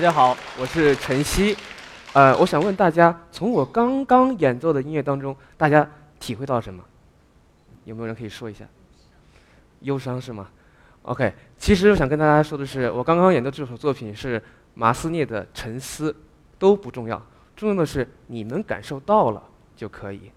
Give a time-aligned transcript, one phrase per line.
[0.00, 1.54] 大家好，我是陈曦。
[2.14, 5.86] 呃，我想问大家，从我刚刚演奏的音乐当中，大家
[6.18, 6.82] 体会到什么？
[7.84, 8.64] 有没有人可以说一下？
[9.80, 10.48] 忧伤是吗
[11.02, 14.42] ？OK，其实我想跟大家说的是，我刚刚演奏这首作品是
[14.72, 16.10] 马斯涅的《沉思》，
[16.58, 17.22] 都不重要，
[17.54, 19.42] 重要的是你们感受到了
[19.76, 20.30] 就可以。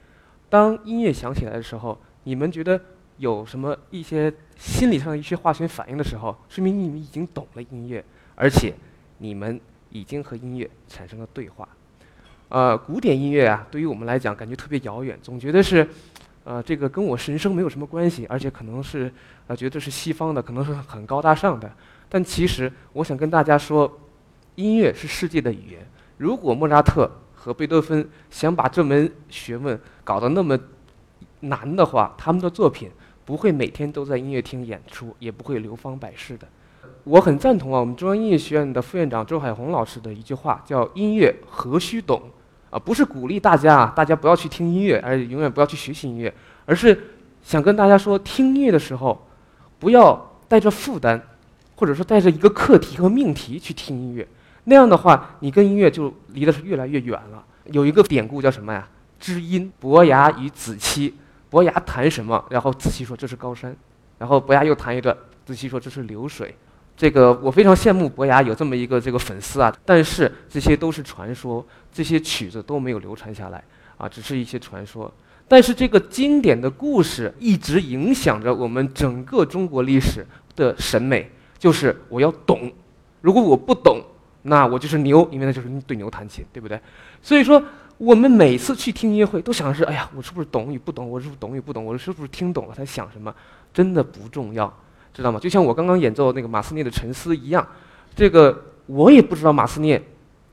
[0.49, 2.77] 当音乐响起来的时候，你们觉得
[3.15, 8.03] 有什么一些心理上的一些化学反应的时候，说明你们已经懂了音乐，
[8.35, 8.73] 而且
[9.17, 11.67] 你们已经和音乐产生了对话。
[12.49, 15.87] 呃，古典音乐啊，对于我们来讲感觉特别遥远，总觉得是，
[16.43, 19.11] 呃，这个跟我人生没有什么关系，而且可能是
[19.47, 21.71] 呃觉得是西方的，可能是很高大上的。
[22.07, 23.91] 但其实我想跟大家说，
[24.53, 25.87] 音乐是世界的语言。
[26.17, 30.57] 如果莫扎特和贝多芬想把这门学问搞得那么
[31.39, 32.91] 难的话，他们的作品
[33.25, 36.47] 不会每天都在音乐厅演出，也不会流芳百世的。
[37.05, 42.21] 我很赞同啊，我们中央音乐学院的副院长周海红老师的一句话，叫“音乐何须懂”，
[42.71, 46.33] 啊，不是鼓励大家啊，大家不要去听音乐，而永远不要去学习音乐，
[46.65, 47.11] 而是
[47.41, 49.27] 想跟大家说，听音乐的时候，
[49.79, 51.21] 不要带着负担，
[51.75, 54.25] 或者说带着一个课题和命题去听音乐，
[54.63, 57.43] 那样的话，你跟音乐就离得是越来越远了。
[57.65, 58.87] 有一个典故叫什么呀？
[59.19, 61.13] 知音伯牙与子期，
[61.49, 62.45] 伯牙弹什么？
[62.49, 63.75] 然后子期说这是高山，
[64.19, 65.13] 然后伯牙又弹一段，
[65.45, 66.55] 子期说这是流水。
[66.95, 73.63] 这个我非常羡慕伯牙有这么一个这个粉丝啊，但是这些都是传说，这些曲子都没有流传下来
[73.97, 75.11] 啊，只是一些传说。
[75.47, 82.71] 但是这个经典的故事一直影响着我们整个中国历史的审美，就是我要懂，
[83.21, 84.01] 如果我不懂，
[84.43, 86.79] 那我就是牛，因为那就是对牛弹琴，对不对？
[87.21, 87.61] 所以说
[87.97, 91.09] 我们每次去听音乐会都想的是，哎呀，我是不是懂与不懂？
[91.09, 91.83] 我是不是懂与不懂？
[91.83, 92.73] 我是不是听懂了？
[92.75, 93.33] 他想什么？
[93.73, 94.71] 真的不重要。
[95.13, 95.39] 知道吗？
[95.39, 97.65] 就像我刚刚演奏那个马斯涅的《沉思》一样，
[98.15, 100.01] 这个我也不知道马斯涅，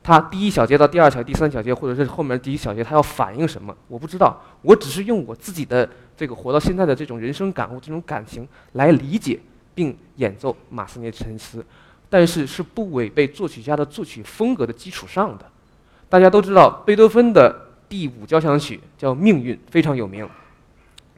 [0.03, 3.75] 他第一小节到第二小、第三小节，或者是后面第一小节，他要反映什么？
[3.87, 9.39] 我不知道，我只是用我自己的这个活到现在的这种人生感悟、这种感情来理解
[9.73, 11.59] 并演奏马斯涅《沉思》，
[12.09, 15.45] 但是是不违背作曲家的作曲风格的基础上的。
[16.07, 20.27] 大家都知道，贝多芬的第五交响曲叫《命运》，非常有名。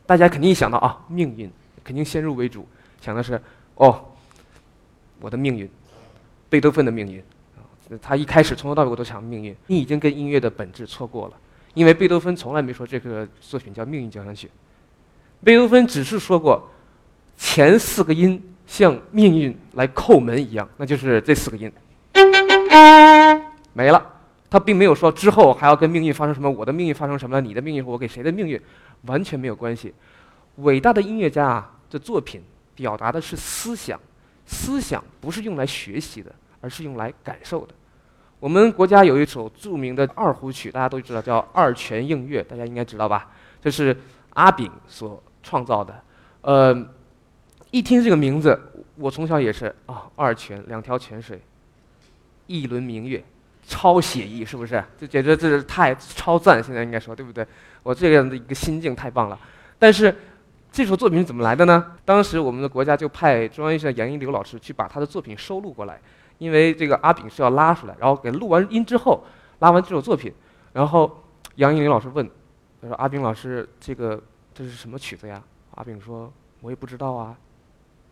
[0.06, 1.52] 大家肯定一想到啊，命运，
[1.84, 2.68] 肯定先入为主。
[3.04, 3.38] 想的是，
[3.76, 4.02] 哦，
[5.20, 5.70] 我的命运，
[6.48, 7.22] 贝多芬的命运，
[8.02, 9.54] 他一开始从头到尾我都想命运。
[9.68, 11.34] 你已经跟音乐的本质错过了，
[11.74, 14.50] 因为贝多芬从来没说这个作品叫命运交响曲，
[15.44, 16.70] 贝多芬只是说过
[17.36, 21.70] 前四个音像命运来叩门一样，那就是这四个音，
[23.74, 24.12] 没了。
[24.50, 28.58] 他并没有说之后还要跟命运发生什么，我的命运发生什么，你的命运我给谁的命运，
[29.08, 29.94] 完全没有关系。
[30.56, 32.42] 伟大的音乐家啊的作品。
[32.76, 34.00] 表达的是思想，
[34.46, 37.74] 思想不是用来学习的，而是用来感受的。
[38.40, 43.32] 我们国家有一首著名的二胡曲，大家都知道叫《二泉映月》，大家应该知道吧？
[43.62, 43.96] 这是
[44.32, 46.02] 阿炳所创造的。
[46.42, 46.86] 呃，
[47.72, 48.60] 一听这个名字，
[48.96, 51.42] 我从小也是啊，二泉两条泉水，
[52.48, 53.24] 一轮明月，
[53.66, 54.84] 超写意，是不是？
[55.00, 57.48] 这简直这是太超赞，现在应该说对不对？
[57.82, 59.40] 我这样的一个心境太棒了，
[59.80, 60.14] 但是。
[60.74, 61.86] 这首作品是怎么来的呢？
[62.04, 66.02] 当时我们的国家就派中央音乐学院杨一流老师去把他的作品收录过来，
[66.40, 69.24] 因为这个阿炳是要拉出来，然后给录完音之后，
[69.60, 70.34] 拉完这首作品，
[70.74, 71.24] 然后
[71.58, 72.28] 杨一流老师问，
[72.82, 74.20] 他说：“阿炳老师，这个
[74.52, 75.40] 这是什么曲子呀？”
[75.76, 77.38] 阿炳说：“我也不知道啊。”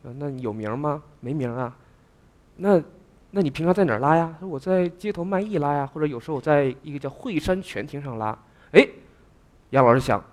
[0.03, 1.01] 那你有名吗？
[1.19, 1.75] 没名啊。
[2.57, 2.79] 那
[3.31, 4.35] 那你平常在哪儿拉呀？
[4.39, 8.37] 说我在街头卖艺拉呀，或者有时候我在一个叫惠山泉亭上拉。
[8.73, 8.87] 哎，
[9.71, 10.23] 杨老师想。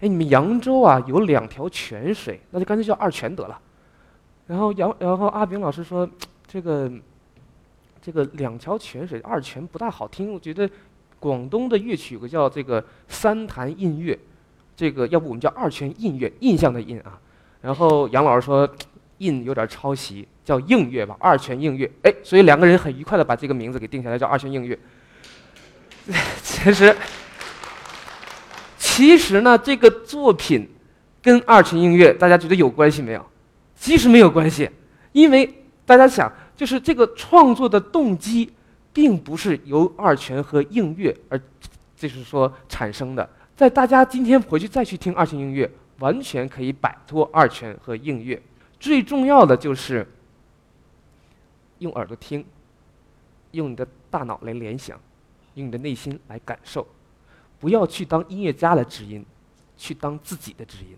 [0.00, 3.58] 哎，你们扬州啊有两条泉水，那就干脆叫二泉得了。
[4.46, 6.08] 然后杨，然后阿炳老师说，
[6.46, 6.90] 这个，
[8.00, 10.68] 这个两条泉水二泉不大好听，我觉得
[11.18, 14.18] 广东的乐曲有个叫这个三潭印月，
[14.76, 17.18] 这个要不我们叫二泉印月，印象的印啊。
[17.60, 18.68] 然后杨老师说，
[19.18, 21.90] 印有点抄袭，叫映月吧，二泉映月。
[22.02, 24.78] 哎，所以两个人很愉快的把这个名字给定下来，叫二泉映月。
[26.42, 26.96] 其实。
[28.98, 30.68] 其实呢，这个作品
[31.22, 33.24] 跟二泉映月，大家觉得有关系没有？
[33.76, 34.68] 其实没有关系，
[35.12, 35.48] 因为
[35.86, 38.52] 大家想，就是这个创作的动机，
[38.92, 41.40] 并不是由二泉和映月而，
[41.96, 43.30] 就是说产生的。
[43.54, 48.42] 在大家今天回去再去听二泉映月，完全可以摆脱二泉和映月。
[48.80, 50.04] 最重要的就是
[51.78, 52.44] 用耳朵听，
[53.52, 54.98] 用你的大脑来联想，
[55.54, 56.84] 用你的内心来感受。
[57.58, 59.24] 不要去当音乐家的知音，
[59.76, 60.96] 去当自己的知音。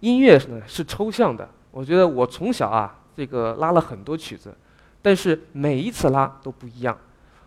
[0.00, 4.54] 音乐呢是抽象的，我觉得我从小啊，这个拉了很多曲子，
[5.02, 6.96] 但是每一次拉都不一样。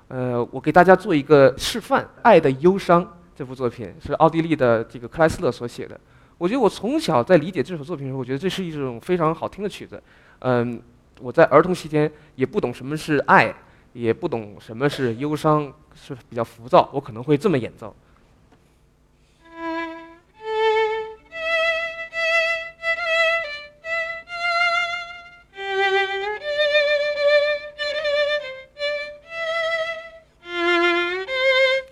[0.08, 3.04] 呃，我给大家做一个示范，《爱的忧伤》
[3.36, 6.00] 这部作品是奥地利的这个克莱斯勒所写的。
[6.38, 10.02] 我觉得我从小在理解这首作品的时候，我觉得这是一种非常好听的曲子。
[10.40, 10.80] 嗯，
[11.20, 13.52] 我在儿童期间也不懂什么是爱，
[13.94, 17.96] 也不懂什么是忧伤，是比较浮躁，我可能会这么演奏。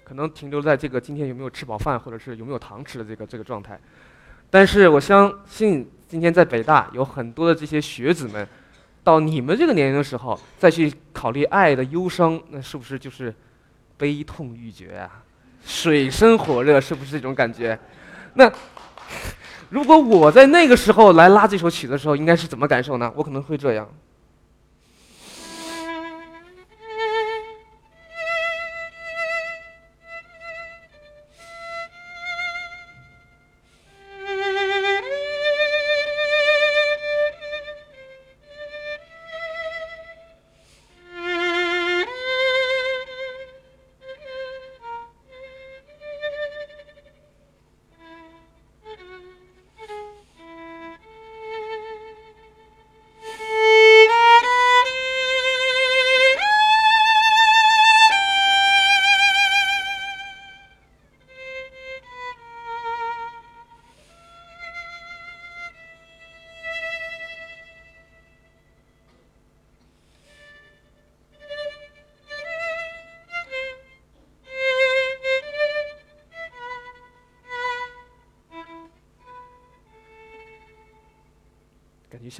[0.03, 3.79] 可能停留在这个今天有没有吃饱饭，或者是有没有糖吃的这个这个状态。
[4.49, 8.45] 但是我相信，今天在北大有很多的这些学子们，
[9.05, 13.33] 到你们这个年龄的时候，再去考虑爱的忧伤，那是不是就是
[14.01, 15.21] 悲痛欲绝啊？
[15.63, 17.77] 水深火热，是不是这种感觉？
[18.33, 18.51] 那
[19.69, 23.13] 如果我在那个时候来拉这首曲的时候，应该是怎么感受呢？
[23.15, 23.87] 我可能会这样。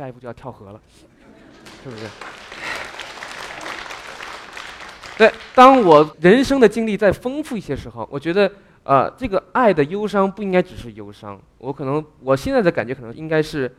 [0.02, 0.82] 下一步就要跳河了，
[1.84, 2.08] 是不是？
[5.16, 11.40] 对，当我人生的经历再丰富一些时候，我觉得，呃，这个爱的忧伤不应该只是忧伤。
[11.60, 13.72] 我可能我现在的感觉可能应该是，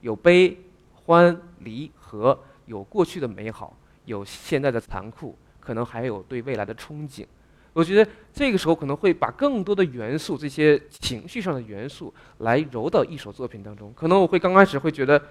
[0.00, 0.56] 有悲、
[0.94, 7.26] 欢、离、合，有过去的美好，有现在的残酷，可能还有对未来的憧憬。
[7.74, 13.92] 我觉得这个时候可能会把更多的元素，这些情绪上的元素来揉到一首作品当中。
[13.94, 15.22] 可能我会刚开始会觉得，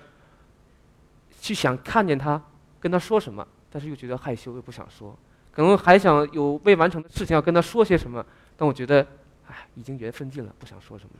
[1.48, 2.42] 去想看见他，
[2.80, 5.18] 跟他说什么，但是又觉得害羞，又不想说。
[5.52, 8.26] 可能还想有未完成的事情要跟他说些什么，
[8.58, 9.08] 但我觉得，
[9.48, 11.12] 哎，已经缘分尽了，不想说什么。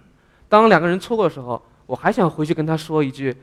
[0.50, 3.36] 当两个人错过的时候，我还想回去跟他说一句，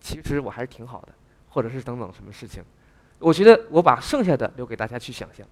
[0.00, 1.08] 其实我还是挺好的，
[1.50, 2.64] 或者是等等什么事情。
[3.18, 5.46] 我觉得我把剩下的留给大家去想象。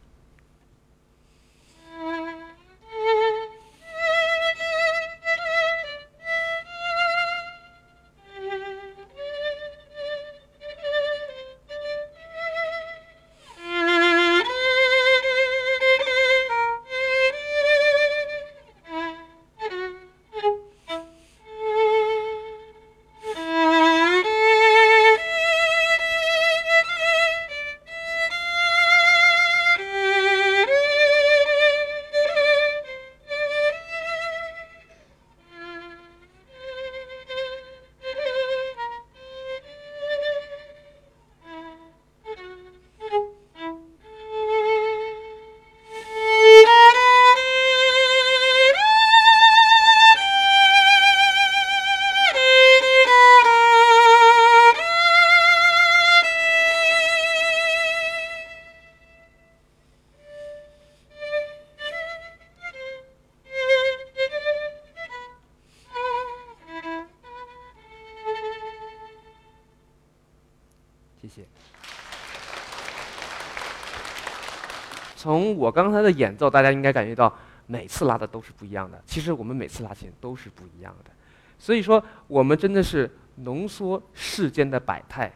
[75.23, 77.33] 从我刚才的演奏，大家应该感觉到
[77.69, 79.01] 每次拉的都是不一样的。
[79.07, 81.13] 其实我们每次拉琴都是不一样的，
[81.61, 85.33] 所以说我们真的是浓缩世间的百态，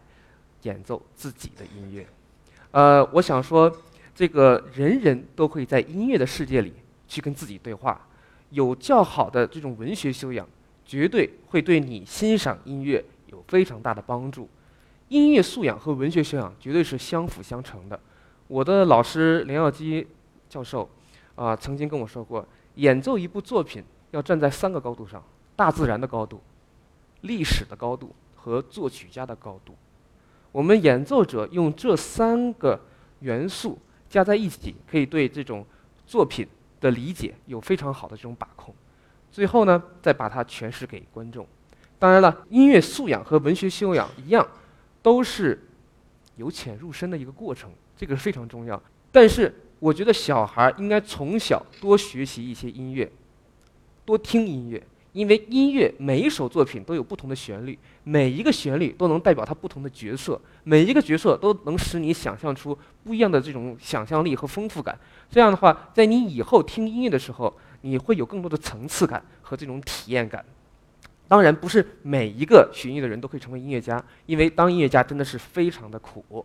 [0.62, 2.04] 演奏自己的音乐。
[2.72, 3.72] 呃，我想说，
[4.12, 6.72] 这个人人都可以在音乐的世界里
[7.06, 8.08] 去跟自己对话。
[8.50, 10.44] 有较好的这种文学修养，
[10.84, 14.48] 绝对会对你欣赏音乐有非常大的帮助。
[15.10, 18.00] 音乐素养和文学修养绝对是相辅相成的。
[18.48, 20.06] 我的老师梁耀基
[20.48, 20.88] 教授
[21.34, 25.22] 啊，曾经跟我说过，演奏一部作品要站在三个高度上：
[25.54, 26.40] 大自然的高度、
[27.22, 29.74] 历史的高度和作曲家的高度。
[30.52, 32.80] 我们演奏者用这三个
[33.20, 35.66] 元素加在一起，可以对这种
[36.06, 36.46] 作品
[36.80, 38.74] 的理解有非常好的这种把控。
[39.30, 41.46] 最后呢，再把它诠释给观众。
[41.98, 44.46] 当然了，音乐素养和文学修养一样。
[45.02, 45.68] 都是
[46.34, 48.80] 由浅入深的一个过程，这个是非常重要。
[49.10, 53.10] 但是我觉得小孩应该从小多学习一些音乐，
[54.04, 54.82] 多听音乐。
[55.12, 64.98] 因为音乐每一首作品都有不同的旋律，每一个旋律都能代表它不同的角色，每一个角色都能使你想象出不一样的这种想象力和丰富感。
[65.30, 70.44] 这样的话，在你以后听音乐的时候，你会有更多的层次感和这种体验感。
[71.26, 76.44] 当然，不是每一个学音乐的人都可以成为音乐家，因为当音乐家真的是非常的苦。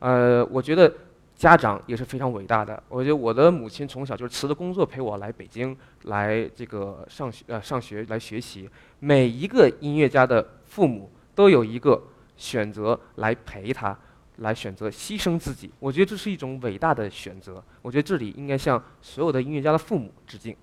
[0.00, 0.92] 呃，我觉得。
[1.38, 2.82] 家长也是非常伟大的。
[2.88, 8.68] 我觉得我的母亲从小就是辞了工作陪我来北京来这个上学呃上学来学习。
[8.98, 12.02] 每一个音乐家的父母都有一个
[12.36, 13.96] 选择来陪他，
[14.38, 15.70] 来选择牺牲自己。
[15.78, 17.62] 我觉得这是一种伟大的选择。
[17.82, 20.56] 我觉得这里应该向所有的音乐家的父母致敬。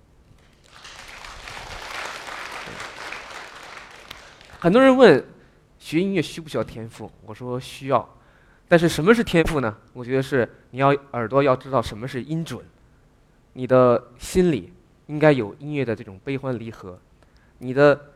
[4.60, 5.24] 很多人问
[5.78, 7.10] 学音乐需不需要天赋？
[7.24, 8.06] 我说需要。
[8.68, 9.76] 但是什么是天赋呢？
[9.92, 12.60] 我觉得是你要耳朵要知道什么是音准，
[13.52, 14.72] 你的心里
[15.06, 16.98] 应该有音乐的这种悲欢离合，
[17.58, 18.12] 你的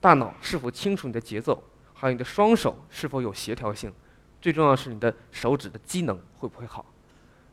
[0.00, 1.60] 大脑是否清楚你的节奏，
[1.92, 3.92] 还有你的双手是否有协调性，
[4.40, 6.86] 最重要是你的手指的机能会不会好，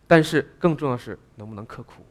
[0.05, 2.05] 但是更重要是能不能刻苦。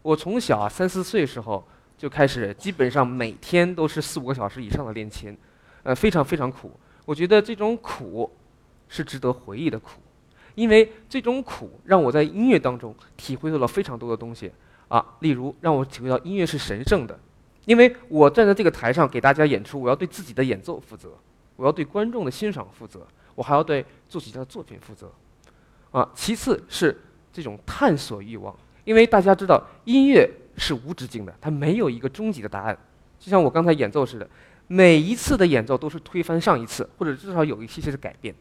[0.00, 5.36] 我从小啊三四岁时候就开始，基本上每天都是四五个小时以上的练琴，
[5.82, 6.72] 呃非常非常苦。
[7.04, 8.34] 我觉得这种苦。
[8.90, 10.02] 是值得回忆的苦，
[10.54, 14.52] 因为这种苦让我在音乐当中体会到了非常多的东西。
[14.88, 17.16] 啊，例如让我体会到音乐是神圣的，
[17.64, 21.10] 因为我站在这个台上给大家演出，我要对自己的演奏负责，
[21.54, 23.06] 我要对观众的欣赏负责，
[23.36, 25.08] 我还要对作曲家的作品负责，
[25.92, 27.00] 啊，其次是
[27.32, 32.76] 这种探索欲望，因为大家知道音乐是无止境的，它没有一个终极的答案，
[33.20, 34.28] 就像我刚才演奏似的，
[34.66, 38.34] 每一次的演奏都是推翻上一次，或者至少有一些些的改变。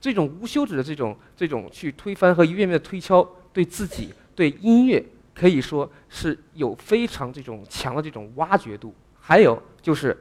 [0.00, 5.04] 这种无休止的这种这种去推翻和一遍遍的推敲，对自己对音乐
[5.34, 8.94] 可以说是有非常这种强的这种挖掘度。
[9.20, 10.16] 还有就是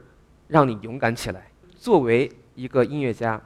[0.49, 1.49] 让你勇敢起来。
[1.77, 3.41] 作为一个音乐家，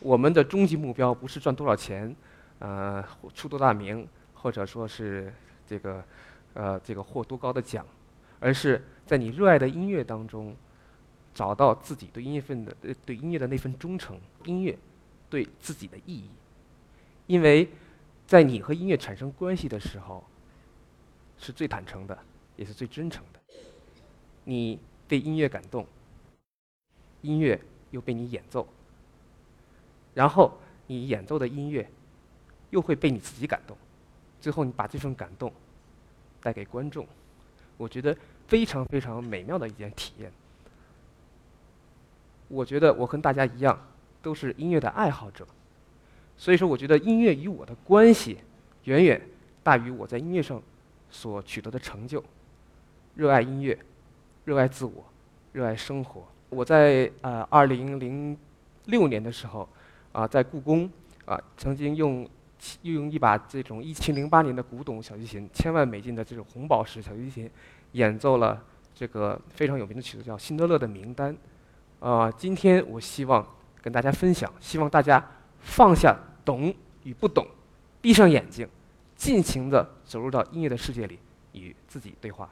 [0.00, 2.16] 我们的终极目标不是赚多少钱，
[2.58, 3.04] 呃，
[3.34, 5.30] 出多大名，或者说是
[5.66, 6.02] 这个
[6.54, 7.84] 呃这个获多高的奖，
[8.40, 10.56] 而是在你热爱的音乐当中
[11.34, 14.18] 找到自己对音乐份的对音乐的那份忠诚。
[14.46, 14.76] 音乐。
[15.28, 16.30] 对自己的意义，
[17.26, 17.68] 因为
[18.26, 20.24] 在你和音乐产生关系的时候，
[21.38, 22.18] 是最坦诚的，
[22.56, 23.40] 也是最真诚的。
[24.44, 24.78] 你
[25.08, 25.86] 被音乐感动，
[27.22, 28.66] 音乐又被你演奏，
[30.14, 30.56] 然后
[30.86, 31.88] 你演奏的音乐
[32.70, 33.76] 又会被你自己感动，
[34.40, 35.52] 最后你把这份感动
[36.40, 37.06] 带给观众，
[37.76, 38.16] 我觉得
[38.46, 40.32] 非常非常美妙的一件体验。
[42.46, 43.76] 我觉得我跟大家一样。
[44.26, 45.46] 都是音乐的爱好者，
[46.36, 48.38] 所以说我觉得音乐与我的关系
[48.82, 49.22] 远远
[49.62, 50.60] 大于我在音乐上
[51.08, 52.20] 所取得的成就。
[53.14, 53.78] 热爱音乐，
[54.44, 55.04] 热爱自我，
[55.52, 56.24] 热爱生活。
[56.48, 58.36] 我在呃二零零
[58.86, 59.68] 六年的时候
[60.10, 60.90] 啊，在故宫
[61.24, 62.28] 啊，曾经用
[62.82, 67.48] 又用一把这种一千零八年的古董小提琴，千万美金的这种红宝石小提琴，
[67.92, 68.60] 演奏了
[68.92, 71.32] 这个非常有名的曲子，叫《辛德勒的名单》。
[72.04, 73.46] 啊，今天我希望。
[73.86, 75.24] 跟大家分享，希望大家
[75.60, 76.74] 放下懂
[77.04, 77.46] 与不懂，
[78.00, 78.68] 闭上眼睛，
[79.14, 81.20] 尽情的走入到音乐的世界里，
[81.52, 82.50] 与自己对话。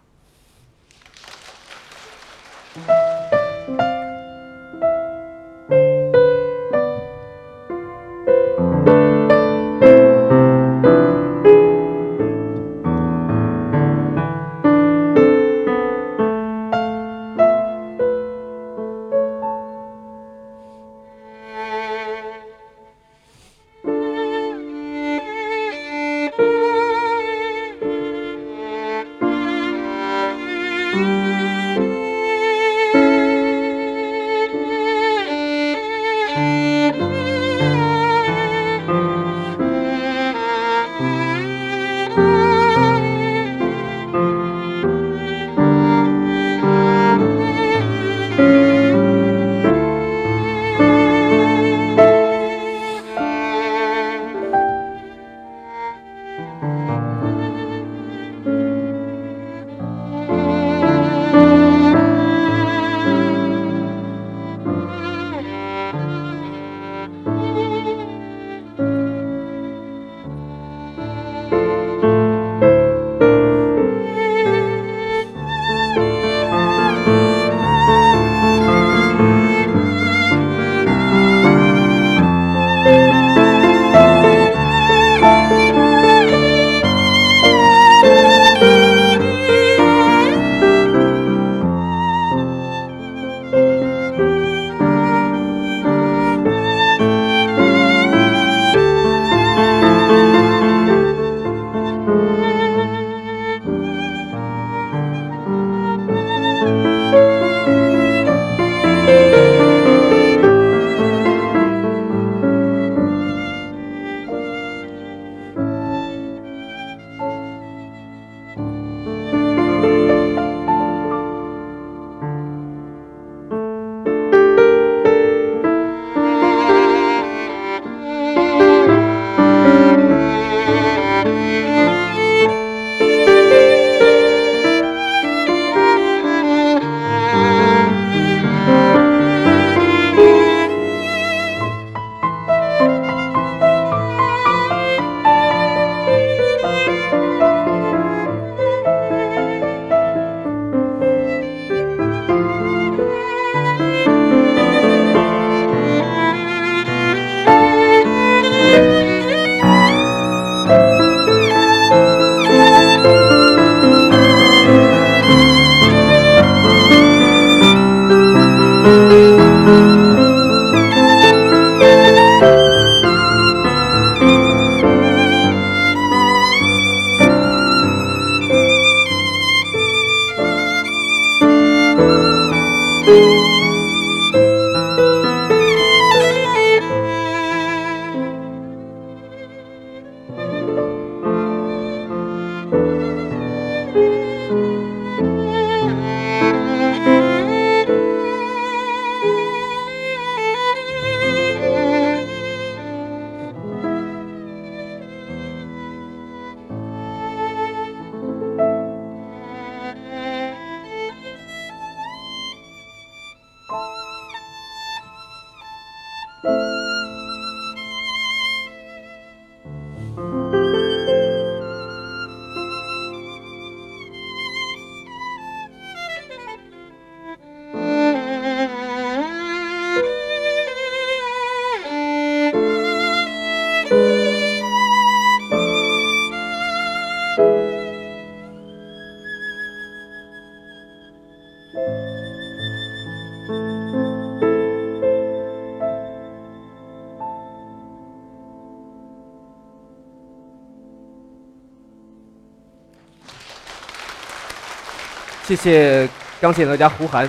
[255.46, 256.08] 谢谢
[256.40, 257.28] 钢琴演奏家胡涵。